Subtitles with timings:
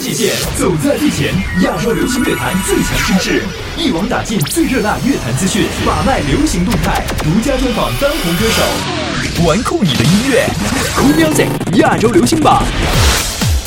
[0.00, 3.42] 界限，走在最前，亚洲流行乐坛最强声势，
[3.76, 10.46] 一网打尽最热辣乐坛资讯，把脉流行动态，独家专访当红歌手，玩酷你的音乐
[10.96, 12.64] ，Cool Music 亚洲流行榜。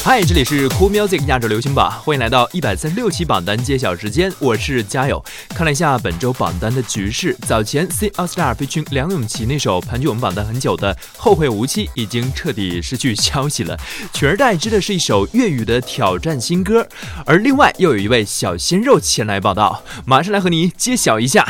[0.05, 5.23] 嗨，这里是 Cool Music 亚洲流行榜，欢迎来到一百三十六期榜单揭晓时间，我是嘉友。
[5.55, 13.79] 看了一下本周榜单的局势，早前 C All Star 飞群梁咏琪那首盘踞我们榜单很久的《后会无期》已经彻底失去消息了，
[14.13, 16.85] 取而代之的是一首粤语的挑战新歌，
[17.25, 21.47] 而另外又有一位小鲜肉前来报道，马上来和你揭晓一下。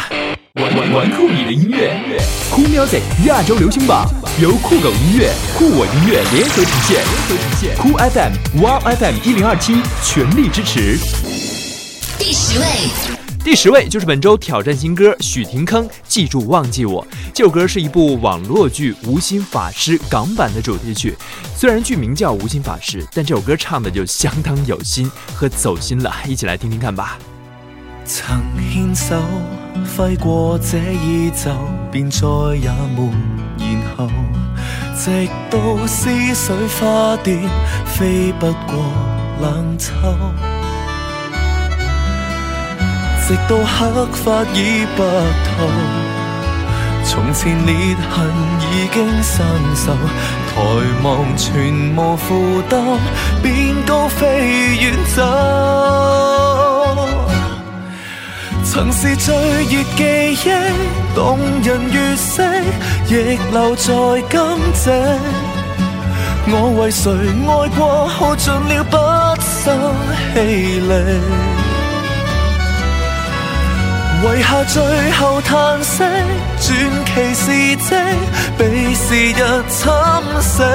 [0.54, 1.99] 玩玩玩酷你的音乐
[2.53, 4.07] ，Cool Music 亚洲流行榜
[4.39, 10.99] 由酷狗音乐、酷我音乐联合呈现，联合呈现酷 FM、Wow FM 一零二七全力支持。
[12.20, 12.66] 第十位，
[13.43, 17.03] 第十位就是本周挑战新歌许廷铿《记住忘记我》。
[17.34, 21.15] 这首歌是一部网络剧《无心法师》港版的主题曲。
[21.57, 27.17] 虽然剧名叫《无心法师》，但这首歌唱的就相当有心和走心了，一起来听听看吧。
[28.05, 28.40] 曾
[28.71, 29.15] 牵手
[29.98, 31.49] 挥过这衣袖，
[31.94, 32.27] 便再
[32.60, 33.10] 也没
[33.60, 34.10] 然后。
[34.96, 37.38] 直到思绪花蝶
[37.86, 38.84] 飞不过
[39.41, 39.91] 冷秋，
[43.27, 45.04] 直到黑发已白
[45.44, 45.68] 头，
[47.04, 47.74] 从前裂
[48.10, 48.30] 痕
[48.71, 49.91] 已经生锈。
[50.55, 50.62] 抬
[51.04, 52.82] 望全无负担，
[53.41, 56.52] 便高飞远走。
[58.74, 60.49] 曾是最热记忆，
[61.13, 62.43] 动人月色，
[63.07, 63.93] 亦留在
[64.31, 64.40] 今
[64.74, 64.90] 夕。
[66.47, 67.13] 我为谁
[67.46, 68.97] 爱过，耗尽了不
[69.40, 69.78] 生
[70.34, 70.40] 气
[70.90, 70.91] 力，
[74.24, 74.81] 遗下最
[75.12, 76.03] 后叹息，
[76.59, 76.66] 传
[77.06, 77.94] 奇事迹
[78.58, 79.81] 被时日侵
[80.41, 80.66] 蚀。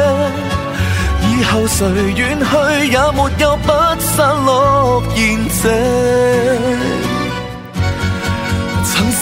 [1.26, 2.52] 以后谁远去，
[2.92, 7.07] 也没有不散落筵席。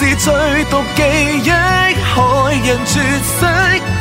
[0.07, 0.33] 是最
[0.67, 1.03] 毒记
[1.43, 3.01] 忆，害人绝
[3.41, 3.45] 色，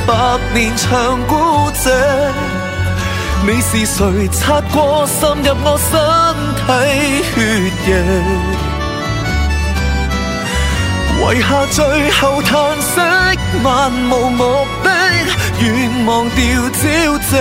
[0.06, 0.14] 百
[0.54, 1.34] 年长孤
[1.72, 1.90] 寂。
[3.48, 4.28] 你是谁？
[4.28, 5.90] 擦过，渗入我身
[6.62, 6.68] 体
[7.34, 7.36] 血
[7.88, 7.90] 液，
[11.24, 13.02] 遗下最后叹息，
[13.64, 14.44] 漫无目
[14.84, 14.88] 的，
[15.60, 16.40] 愿忘掉
[16.70, 16.84] 朝
[17.20, 17.32] 夕。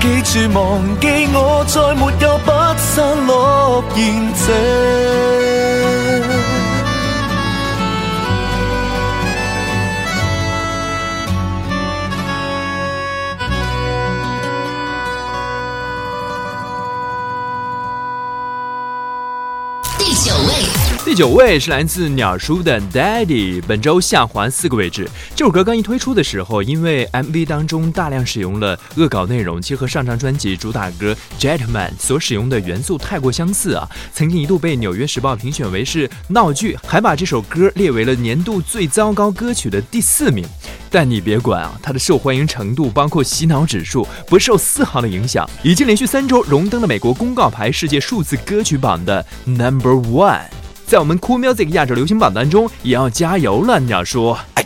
[0.00, 0.62] 记住，忘
[0.98, 4.00] 记我，再没有不散落筵
[4.34, 5.51] 席。
[21.04, 25.06] 第九位是来自鸟叔的 Daddy，本周下滑四个位置。
[25.34, 40.46] 这首歌刚一推出的时候，因为 MV 当中大量使用了恶搞内容，其实和上张专辑主打歌 Gentleman 所使用的元素太过相似啊，曾经一度被纽约时报评选为是闹剧，还把这首歌列为了年度最糟糕歌曲的第四名。
[40.88, 50.61] 但你别管啊，它的受欢迎程度，包括洗脑指数，不受丝毫的影响，已经连续三周荣登了美国公告牌世界数字歌曲榜的 Number One。
[50.92, 53.80] 在我们 Cool Music 亚洲流行榜单中，也要加油了。
[53.80, 54.38] 你要说。
[54.54, 54.62] 本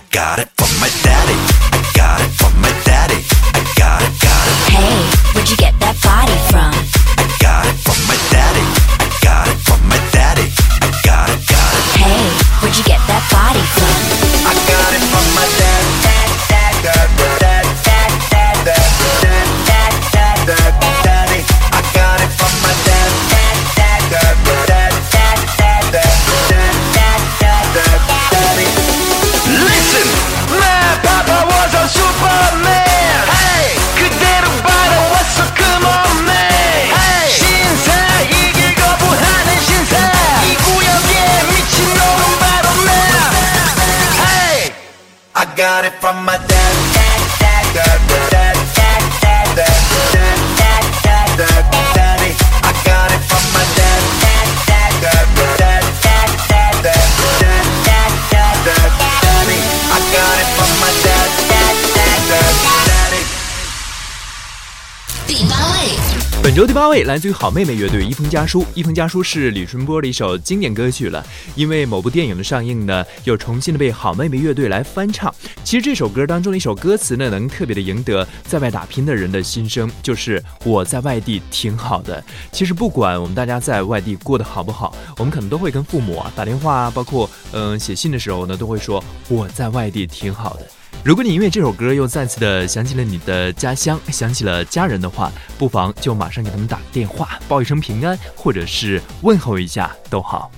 [66.57, 68.63] 周第八位来自于好妹妹乐队《一封家书》。
[68.73, 71.23] 《一封家书》是李春波的一首经典歌曲了，
[71.55, 75.31] 因为某部电影的上映呢，又重新的被好妹妹乐队来翻唱。
[75.63, 82.25] 其实这首歌当中的一首歌词呢，能特别的赢得在外打拼的人的心声，就是我在外地挺好的。
[82.51, 90.67] 其实不管我们大家在外地过得好不好，我们可能都会跟父母啊打电话，包括嗯写信的时候呢，都会说我在外地挺好的。
[91.05, 100.51] 如果你因为这首歌又再次的想起了你的家乡，想起了家人的话，不妨就马上给他们打个电话，报一声平安，或者是问候一下都好。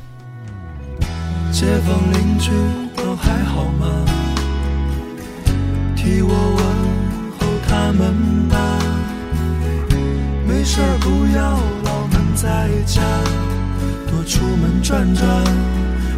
[1.53, 2.51] 街坊邻居
[2.97, 3.87] 都还好吗？
[5.95, 8.57] 替我问候他们吧。
[10.47, 11.51] 没事不要
[11.85, 13.03] 老闷在家，
[14.11, 15.45] 多出门转转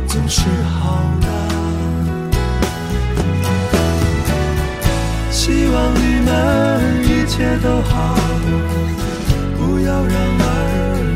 [0.06, 1.59] 总是好的。
[5.30, 6.30] 希望你们
[7.04, 8.16] 一切都好，
[9.56, 10.44] 不要让儿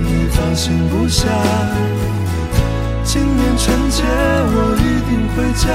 [0.07, 1.27] 女放心不下。
[3.03, 5.67] 今年春节我一定回家。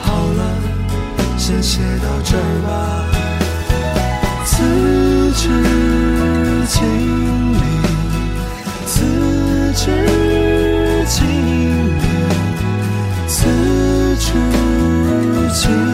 [0.00, 0.40] 好了，
[1.36, 2.68] 先写到这儿吧。
[4.44, 4.56] 自
[5.36, 5.44] 知
[6.66, 6.78] 清
[7.52, 7.60] 明，
[8.86, 8.96] 自
[9.74, 9.84] 知
[11.06, 11.16] 清
[11.96, 12.00] 明，
[13.26, 13.38] 自
[14.16, 14.26] 知
[15.52, 15.89] 清明，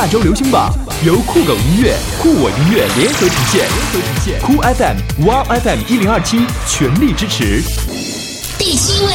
[0.00, 0.72] 亚洲流行榜
[1.04, 4.40] 由酷狗音乐、酷我音乐联合呈现，联合呈现。
[4.40, 7.60] 酷 FM、Wow FM 一零二七全力支持。
[8.58, 9.12] 第七位，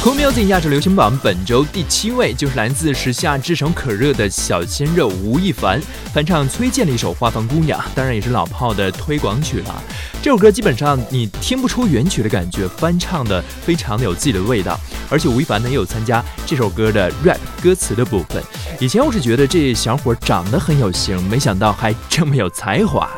[0.00, 5.80] Cool Music 亚洲流行榜本周第七位就是来自时下炙手可热的小鲜肉吴亦凡
[6.14, 9.82] 翻唱崔健的一首《花房姑娘》，当然也是老炮的推广曲了。
[10.22, 14.78] 这首歌基本上你听不出原曲的感觉，翻唱的非常的有自己的味道。
[15.10, 18.40] 而且吴亦凡呢也有参加这首歌的 rap 歌词的部分。
[18.78, 23.10] 以前我是觉得这小伙长得很有型，没想到还这么有才华。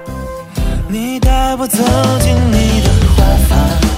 [0.89, 1.77] 你带我走
[2.21, 3.90] 进你的花房，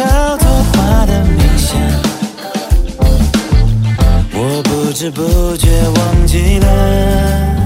[0.00, 1.78] 无法逃脱花的明显，
[4.32, 7.59] 我不知不觉忘记了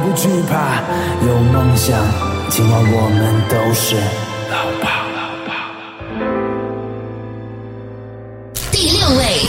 [0.00, 0.82] 不惧怕。
[1.26, 1.98] 有梦想，
[2.48, 3.96] 今晚我们都是
[4.50, 4.88] 老炮。
[8.70, 9.46] 第六位，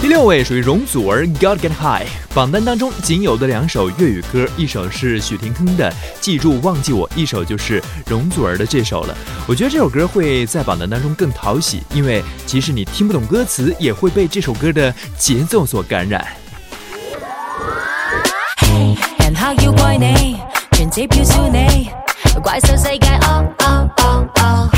[0.00, 5.90] 第六位属于容祖儿《God Get High》榜单当中仅有的两首粤语歌，一首是许廷铿的
[6.20, 9.16] 《记住忘记我》，一首就是容祖儿的这首了。
[9.46, 16.26] 我觉得这首歌会在榜单当中更讨喜，因为即使你听不懂歌词，也会被这首歌的节奏所感染。
[20.91, 21.89] 存支票笑你，
[22.41, 24.69] 怪兽世界哦哦哦哦，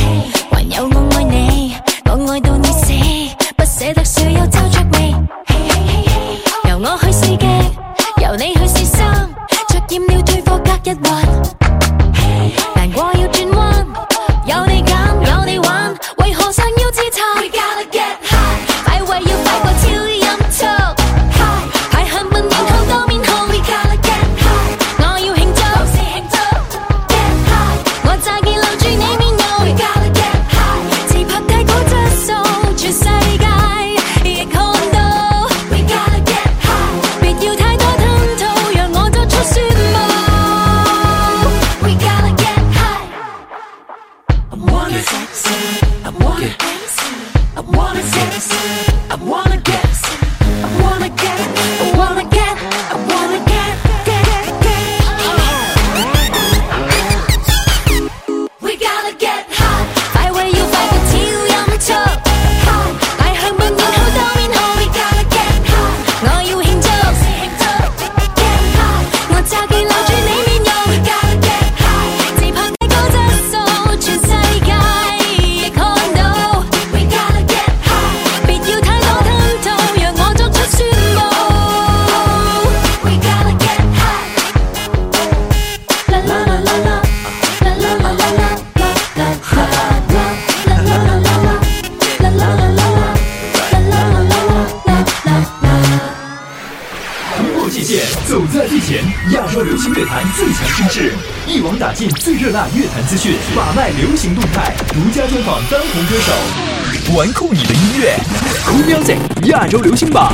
[102.44, 108.18] 热辣乐坛资讯，把脉流行动态，独家专访当红歌手，玩酷你的音乐
[108.66, 110.30] ，Cool Music 亚洲流行榜。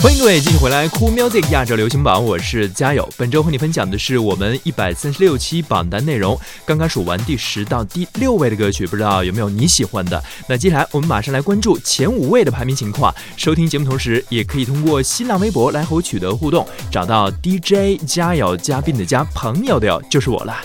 [0.00, 3.06] 欢迎各位继续回来酷 Music 亚洲流行榜，我是嘉友。
[3.16, 6.38] 本周和你分享的是我们一百三十六期榜单内容。
[6.64, 10.22] 刚刚数完第十到第六位的歌曲，不知道有没有你喜欢的？
[10.48, 13.12] 那接下来我们马上来关注前五位的排名情况。
[13.36, 20.56] 收听节目同时，也可以通过新浪微博来和我取得互动，找到 DJ 嘉友嘉宾的嘉，朋友的友就是我了。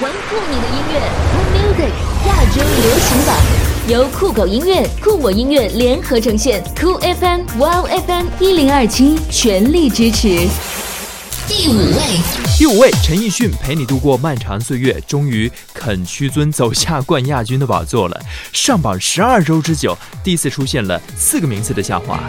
[0.00, 1.00] 玩酷你的音乐
[1.34, 1.92] ，Cool Music
[2.26, 3.36] 亚洲流行榜，
[3.90, 10.46] 由酷狗音乐、酷我音乐联合呈现，酷 FM、Wow FM 一零二七全力支持。
[11.48, 12.00] 第五位，
[12.56, 18.16] 第五位，陈奕迅陪你度过漫长岁月，终于肯屈尊走下冠亚军的宝座了。
[18.52, 22.20] 上榜十二周之久，第一次出现了四个名次的下滑。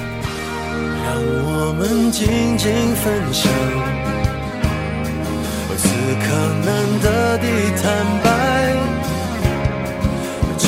[1.05, 1.15] 让
[1.45, 3.51] 我们静静分享，
[5.77, 5.89] 此
[6.25, 6.33] 刻
[6.65, 7.45] 难得的
[7.83, 8.30] 坦白，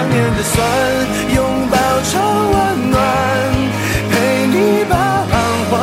[0.00, 0.66] 想念的酸
[1.34, 1.76] 拥抱
[2.10, 2.98] 成温暖，
[4.10, 4.96] 陪你把
[5.30, 5.36] 彷
[5.68, 5.76] 徨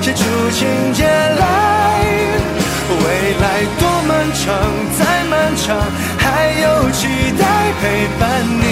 [0.00, 1.44] 写出情节来，
[2.88, 3.44] 未来
[3.78, 4.46] 多漫长，
[4.98, 5.76] 再漫长，
[6.16, 7.08] 还有期
[7.38, 7.44] 待
[7.82, 8.64] 陪伴你。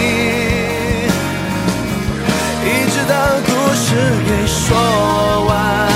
[2.65, 3.85] 一直到故事
[4.27, 5.96] 给说完。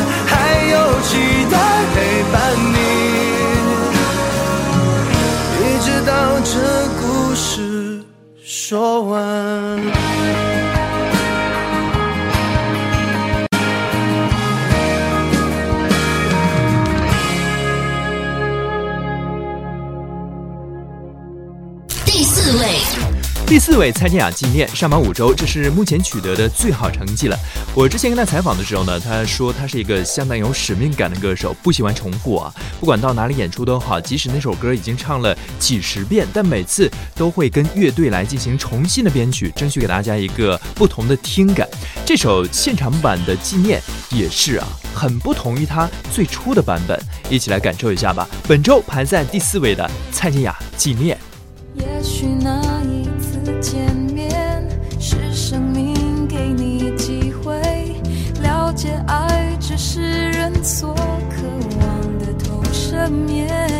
[23.51, 27.37] 第四位蔡健雅纪念上榜五周，这是目前取得的最好成绩了。
[27.75, 41.67] 我之前跟他采访的时候呢，他说他是一个相当有使命感的歌手，不喜欢重复啊，不管到哪里演出都好，即使那首歌已经唱了几十遍，但每次都会跟乐队来进行重新的编曲，争取给大家一个不同的听感。
[42.05, 43.81] 这首现场版的纪念
[44.11, 46.97] 也是啊，很不同于他最初的版本，
[47.29, 48.25] 一起来感受一下吧。
[48.47, 51.17] 本周排在第四位的蔡健雅纪念。
[51.75, 52.61] 也许呢
[60.63, 61.47] 所渴
[61.79, 63.70] 望的都赦免，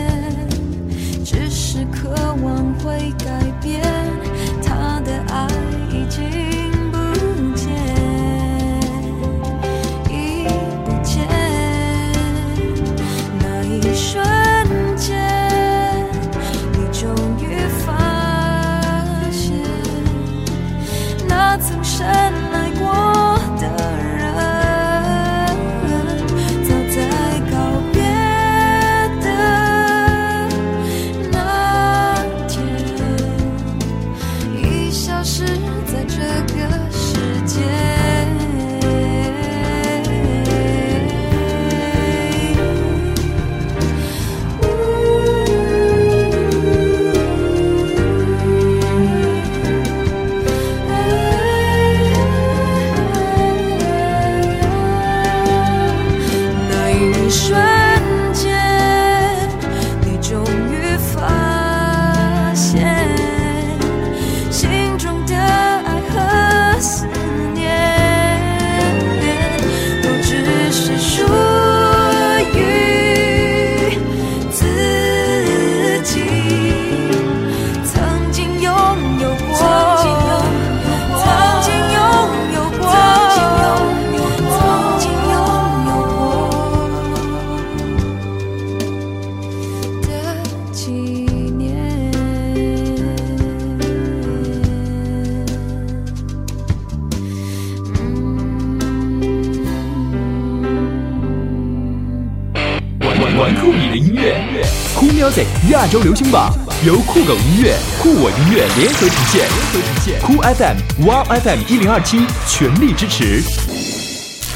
[105.71, 106.53] 亚洲流行榜
[106.85, 110.19] 由酷狗音乐、酷我音乐联合呈现，联合呈现。
[110.19, 113.41] 酷 FM、Wow FM 一零二七全力支持。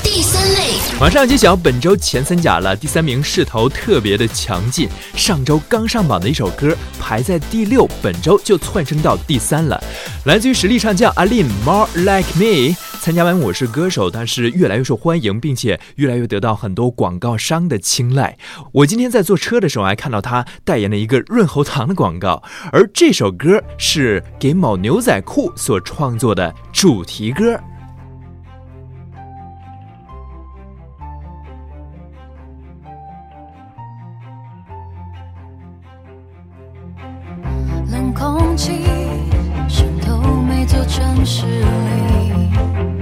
[0.04, 2.75] 第三类，马上揭晓本周前三甲了。
[2.75, 9.82] 第三名势头特别的强劲，上周刚上榜的一首歌排在第六，本周就窜升到第三了。
[10.25, 12.75] 来自于实力唱将阿 n More Like Me》，
[13.06, 18.36] 参加完《我是歌手》，他是越来越受欢迎，并且越来越得到很多广告商的青睐。
[18.72, 22.41] 我今天在坐车的时候还看到他代言了一个润喉糖的广告，
[22.72, 27.60] 而这首歌是给某牛仔裤所创作的主题歌。
[37.91, 38.72] 冷空气
[39.70, 42.94] 渗透每座城市里，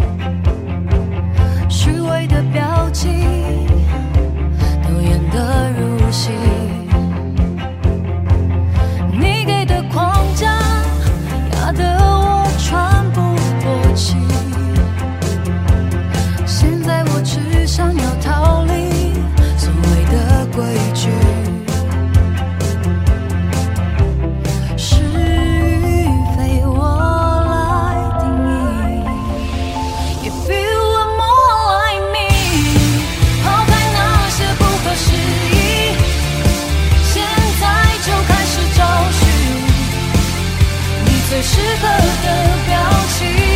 [41.33, 41.87] 最适合
[42.21, 42.77] 的表
[43.17, 43.52] 情。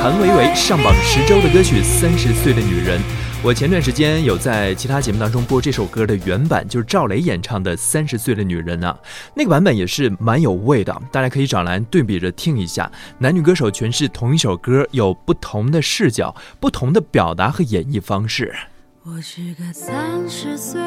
[0.00, 2.98] 谭维维，上榜十周的歌曲《三十岁的女人》。
[3.44, 8.98] 我前段时间有在其他节目当中播这首歌的原版，就是赵雷演唱的《三十岁的女人》啊，
[9.34, 12.90] 那个版本也是蛮有味的，大家可以找来对比着听一下。
[13.18, 18.54] 男女歌手诠释同一首歌，有不同的视角、不同的表达和演绎方式。
[19.02, 20.80] 我是个三十岁，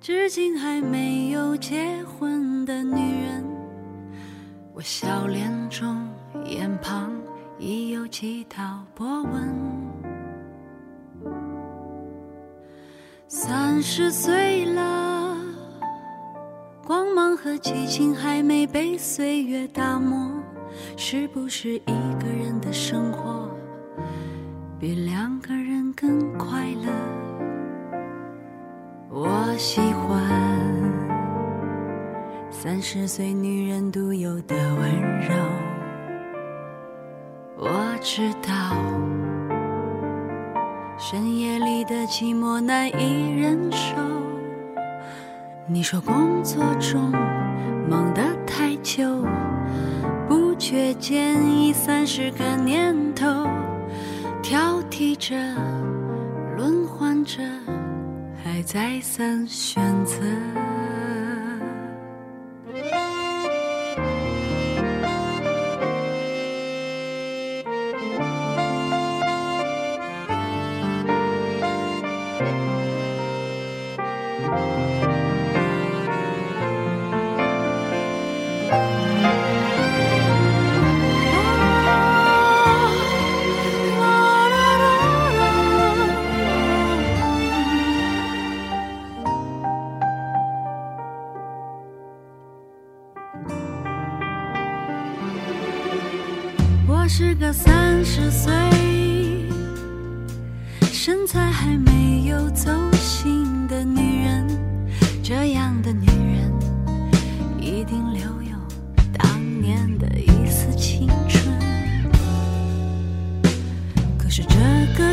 [0.00, 3.44] 至今还没有结婚的女人。
[4.74, 6.08] 我笑脸中
[6.44, 7.12] 眼旁
[7.58, 9.82] 已有几道波纹。
[13.28, 15.36] 三十岁了，
[16.84, 20.30] 光芒和激情还没被岁月打磨，
[20.96, 23.48] 是不是一个人的生活
[24.78, 26.92] 比两个人更快乐？
[29.08, 30.20] 我喜欢
[32.50, 35.71] 三十岁女人独有的温柔。
[37.56, 37.68] 我
[38.00, 38.50] 知道，
[40.98, 43.96] 深夜里的寂寞难以忍受。
[45.66, 47.10] 你说工作中
[47.88, 49.24] 忙得太久，
[50.28, 53.26] 不觉间已三十个年头，
[54.42, 55.36] 挑剔着，
[56.56, 57.42] 轮换着，
[58.42, 60.16] 还再三选择。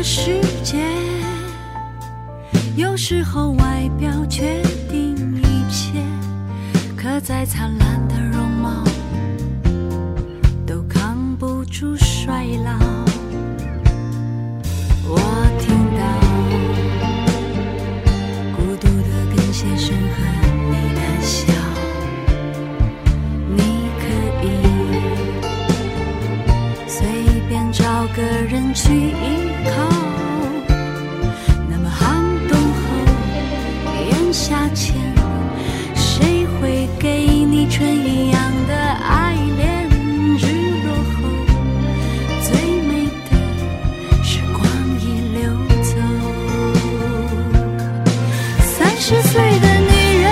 [0.00, 0.78] 这世界，
[2.74, 5.92] 有时候外表决定一切。
[6.96, 8.82] 可再灿烂的容貌。
[10.66, 12.78] 都扛不住衰老。
[15.04, 15.18] 我
[15.58, 16.00] 听到
[18.56, 20.16] 孤独的跟鞋声和
[20.70, 21.52] 你的笑，
[23.54, 23.60] 你
[24.00, 24.02] 可
[24.46, 24.48] 以
[26.88, 27.04] 随
[27.50, 27.84] 便找
[28.16, 28.88] 个人去
[49.10, 50.30] 十岁的女人，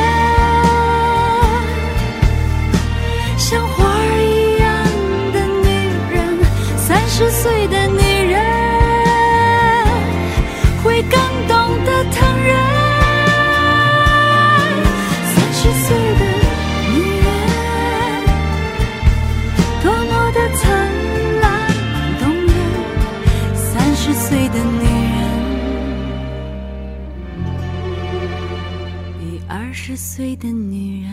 [3.36, 4.66] 像花儿一样
[5.32, 5.68] 的女
[6.14, 6.16] 人，
[6.76, 7.76] 三十岁的
[29.88, 31.07] 十岁的女人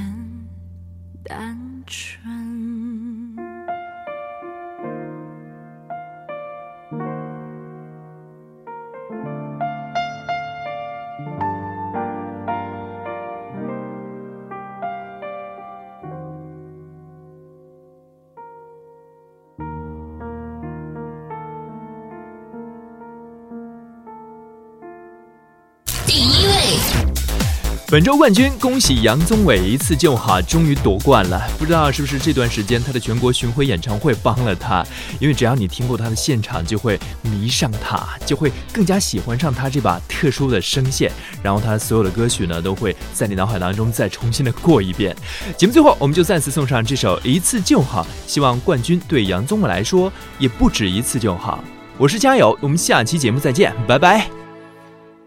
[27.96, 31.42] 本周冠军，恭喜杨宗纬一次就好，终于夺冠了。
[31.58, 34.86] 不知道是不是这段时间他的全国巡回演唱会帮了他？
[35.18, 41.10] 因为只要你听过他的现场，就会迷上他，就会更加喜欢上他这把特殊的声线。
[41.42, 45.16] 然后他所有的歌曲呢，都会在你脑海当中再重新的过一遍。
[45.56, 51.64] 节目最后，我们就再次送上这首《一次就好》，希望冠军对杨宗纬来说也不止一次就好。
[51.98, 54.28] 我是加油，我们下期节目再见，拜拜。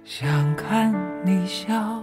[0.04, 2.02] 想看你笑，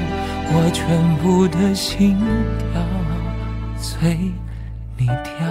[0.53, 2.17] 我全部的心
[2.59, 2.81] 跳
[3.77, 4.17] 随
[4.97, 5.50] 你跳。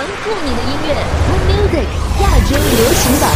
[0.00, 0.96] 玩酷你的音乐
[1.28, 1.84] ，Cool Music
[2.22, 3.30] 亚洲流行榜，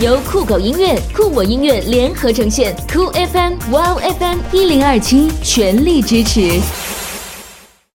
[0.00, 6.60] 由酷狗音乐、酷我音乐联合呈现，酷 FM、Wow FM 一零二七全力支持。